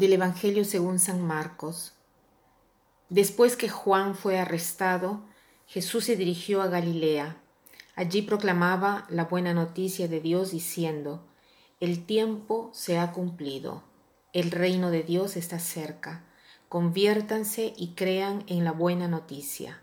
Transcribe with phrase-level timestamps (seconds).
[0.00, 1.92] del Evangelio según San Marcos.
[3.10, 5.20] Después que Juan fue arrestado,
[5.66, 7.36] Jesús se dirigió a Galilea.
[7.96, 11.28] Allí proclamaba la buena noticia de Dios diciendo,
[11.80, 13.84] El tiempo se ha cumplido,
[14.32, 16.24] el reino de Dios está cerca,
[16.70, 19.82] conviértanse y crean en la buena noticia.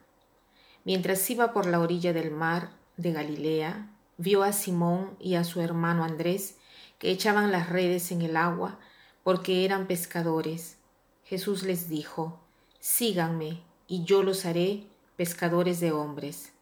[0.83, 5.61] Mientras iba por la orilla del mar de Galilea, vio a Simón y a su
[5.61, 6.55] hermano Andrés
[6.97, 8.79] que echaban las redes en el agua
[9.27, 10.77] porque eran pescadores.
[11.25, 12.39] Jesús les dijo,
[12.79, 14.87] Síganme, y yo los haré
[15.17, 16.53] pescadores de hombres.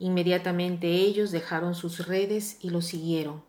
[0.00, 3.44] Inmediatamente ellos dejaron sus redes y lo siguieron.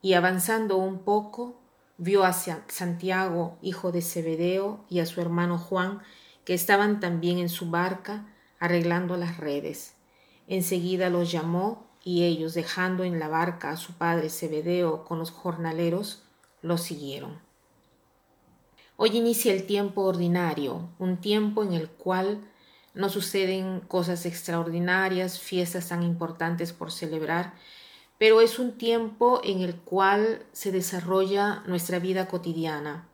[0.00, 1.60] Y avanzando un poco,
[1.98, 6.02] vio a Santiago, hijo de Zebedeo, y a su hermano Juan,
[6.44, 8.26] que estaban también en su barca
[8.58, 9.94] arreglando las redes.
[10.48, 15.30] Enseguida los llamó y ellos, dejando en la barca a su padre Zebedeo con los
[15.30, 16.24] jornaleros,
[16.60, 17.51] lo siguieron.
[18.96, 22.40] Hoy inicia el tiempo ordinario, un tiempo en el cual
[22.94, 27.54] no suceden cosas extraordinarias, fiestas tan importantes por celebrar,
[28.18, 33.08] pero es un tiempo en el cual se desarrolla nuestra vida cotidiana.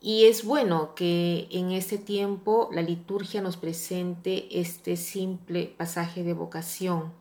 [0.00, 6.32] Y es bueno que en este tiempo la liturgia nos presente este simple pasaje de
[6.32, 7.12] vocación.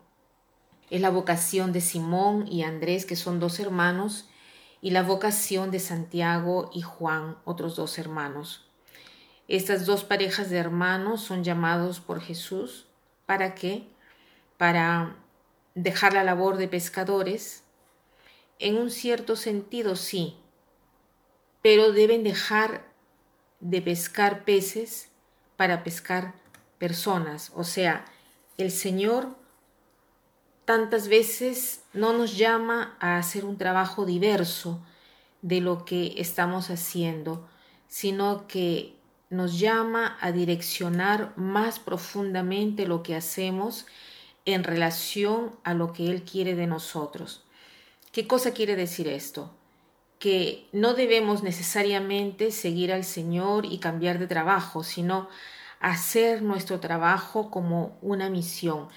[0.89, 4.29] Es la vocación de Simón y Andrés, que son dos hermanos,
[4.87, 8.69] y la vocación de Santiago y Juan, otros dos hermanos.
[9.49, 12.87] Estas dos parejas de hermanos son llamados por Jesús
[13.25, 13.85] para qué?
[14.55, 15.17] Para
[15.75, 17.65] dejar la labor de pescadores.
[18.59, 20.37] En un cierto sentido sí,
[21.61, 22.85] pero deben dejar
[23.59, 25.09] de pescar peces
[25.57, 26.33] para pescar
[26.77, 27.51] personas.
[27.55, 28.05] O sea,
[28.57, 29.35] el Señor
[30.67, 34.83] tantas veces no nos llama a hacer un trabajo diverso
[35.41, 37.47] de lo que estamos haciendo,
[37.87, 38.93] sino que
[39.29, 43.85] nos llama a direccionar más profundamente lo que hacemos
[44.43, 47.45] en relación a lo que Él quiere de nosotros.
[48.11, 49.55] ¿Qué cosa quiere decir esto?
[50.19, 55.29] Que no debemos necesariamente seguir al Señor y cambiar de trabajo, sino
[55.79, 58.89] hacer nuestro trabajo como una misión,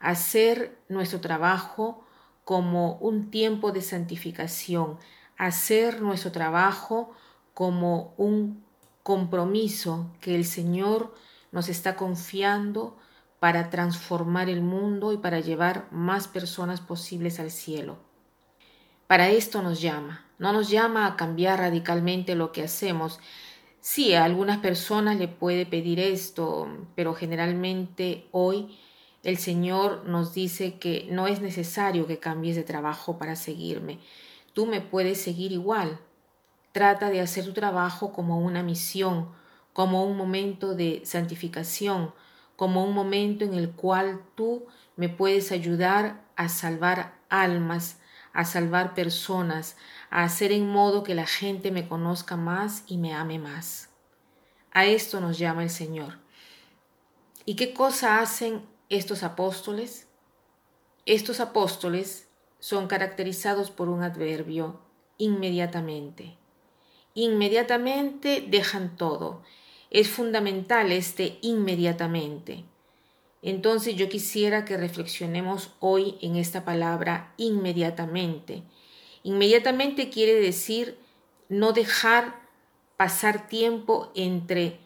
[0.00, 2.04] hacer nuestro trabajo
[2.44, 4.98] como un tiempo de santificación,
[5.36, 7.12] hacer nuestro trabajo
[7.54, 8.64] como un
[9.02, 11.14] compromiso que el Señor
[11.52, 12.96] nos está confiando
[13.38, 17.98] para transformar el mundo y para llevar más personas posibles al cielo.
[19.06, 23.20] Para esto nos llama, no nos llama a cambiar radicalmente lo que hacemos.
[23.80, 28.78] Sí, a algunas personas le puede pedir esto, pero generalmente hoy
[29.24, 33.98] el Señor nos dice que no es necesario que cambies de trabajo para seguirme.
[34.52, 35.98] Tú me puedes seguir igual.
[36.72, 39.30] Trata de hacer tu trabajo como una misión,
[39.72, 42.12] como un momento de santificación,
[42.56, 47.98] como un momento en el cual tú me puedes ayudar a salvar almas,
[48.34, 49.76] a salvar personas,
[50.10, 53.88] a hacer en modo que la gente me conozca más y me ame más.
[54.70, 56.18] A esto nos llama el Señor.
[57.46, 60.08] ¿Y qué cosa hacen estos apóstoles?
[61.06, 62.28] Estos apóstoles
[62.58, 64.80] son caracterizados por un adverbio
[65.18, 66.36] inmediatamente.
[67.14, 69.42] Inmediatamente dejan todo.
[69.90, 72.64] Es fundamental este inmediatamente.
[73.42, 78.62] Entonces yo quisiera que reflexionemos hoy en esta palabra inmediatamente.
[79.22, 80.98] Inmediatamente quiere decir
[81.48, 82.40] no dejar
[82.96, 84.80] pasar tiempo entre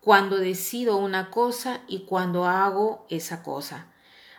[0.00, 3.86] cuando decido una cosa y cuando hago esa cosa.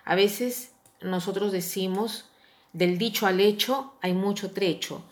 [0.04, 2.30] A veces nosotros decimos,
[2.74, 5.04] del dicho al hecho hay mucho trecho.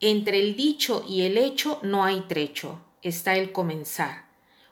[0.00, 4.26] Entre el dicho y el hecho no hay trecho, está el comenzar.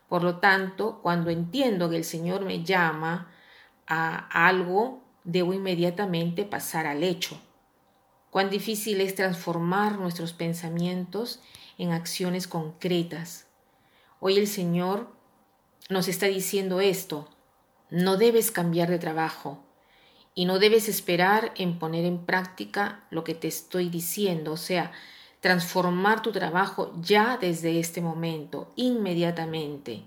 [0.08, 3.32] Por lo tanto, cuando entiendo que el Señor me llama
[3.86, 7.40] a algo, debo inmediatamente pasar al hecho.
[8.30, 11.40] Cuán difícil es transformar nuestros pensamientos
[11.78, 13.45] en acciones concretas.
[14.18, 15.08] Hoy el Señor
[15.90, 17.28] nos está diciendo esto.
[17.90, 19.62] No debes cambiar de trabajo
[20.34, 24.92] y no debes esperar en poner en práctica lo que te estoy diciendo, o sea,
[25.40, 30.04] transformar tu trabajo ya desde este momento, inmediatamente,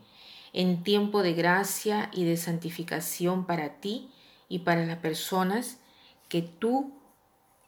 [0.54, 4.10] en tiempo de gracia y de santificación para ti
[4.50, 5.80] y para las personas
[6.28, 7.00] que tú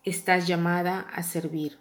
[0.03, 1.79] estás llamada a servir.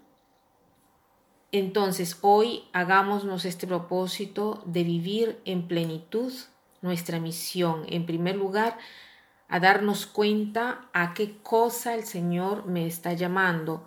[1.53, 6.33] Entonces hoy hagámonos este propósito de vivir en plenitud
[6.81, 7.85] nuestra misión.
[7.89, 8.79] En primer lugar,
[9.49, 13.85] a darnos cuenta a qué cosa el Señor me está llamando,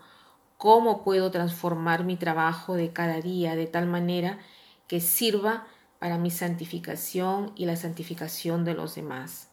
[0.57, 4.39] cómo puedo transformar mi trabajo de cada día de tal manera
[4.87, 5.65] que sirva
[5.99, 9.49] para mi santificación y la santificación de los demás.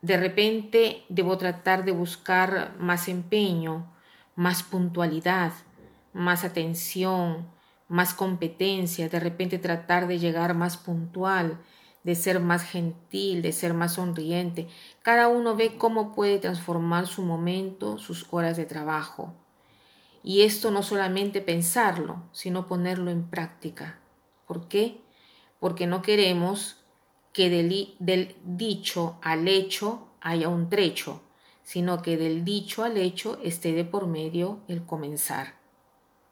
[0.00, 3.92] De repente debo tratar de buscar más empeño,
[4.36, 5.52] más puntualidad,
[6.14, 7.50] más atención,
[7.88, 11.60] más competencia, de repente tratar de llegar más puntual,
[12.04, 14.68] de ser más gentil, de ser más sonriente.
[15.02, 19.34] Cada uno ve cómo puede transformar su momento, sus horas de trabajo.
[20.22, 24.00] Y esto no solamente pensarlo, sino ponerlo en práctica.
[24.46, 25.02] ¿Por qué?
[25.60, 26.84] Porque no queremos
[27.32, 31.22] que del, del dicho al hecho haya un trecho,
[31.62, 35.63] sino que del dicho al hecho esté de por medio el comenzar.